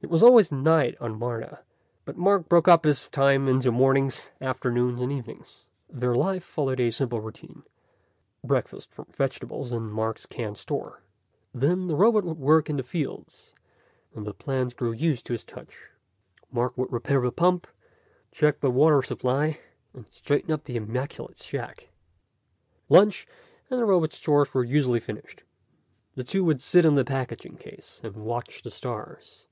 [0.00, 1.64] It was always night on Martha,
[2.04, 5.64] but Mark broke up his time into mornings, afternoons and evenings.
[5.90, 7.64] Their life followed a simple routine.
[8.44, 11.02] Breakfast, from vegetables and Mark's canned store.
[11.52, 13.54] Then the robot would work in the fields,
[14.14, 15.88] and the plants grew used to his touch.
[16.52, 17.66] Mark would repair the pump,
[18.30, 19.58] check the water supply,
[19.92, 21.88] and straighten up the immaculate shack.
[22.88, 23.26] Lunch,
[23.68, 25.42] and the robot's chores were usually finished.
[26.14, 29.46] The two would sit on the packing case and watch the stars.